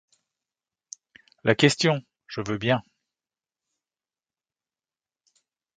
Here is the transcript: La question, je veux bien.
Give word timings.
La 1.43 1.53
question, 1.53 2.01
je 2.25 2.41
veux 2.47 2.57
bien. 2.57 2.81